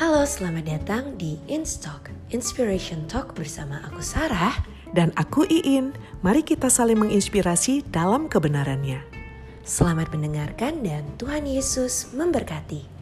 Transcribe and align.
Halo, 0.00 0.24
selamat 0.24 0.64
datang 0.64 1.04
di 1.20 1.36
Instock 1.44 2.08
Inspiration 2.32 3.04
Talk 3.04 3.36
bersama 3.36 3.84
aku 3.84 4.00
Sarah. 4.00 4.56
Dan 4.96 5.12
aku 5.12 5.44
Iin, 5.44 5.92
mari 6.24 6.40
kita 6.40 6.72
saling 6.72 6.96
menginspirasi 6.96 7.84
dalam 7.92 8.24
kebenarannya. 8.24 9.04
Selamat 9.60 10.08
mendengarkan 10.08 10.80
dan 10.80 11.04
Tuhan 11.20 11.44
Yesus 11.44 12.16
memberkati. 12.16 12.99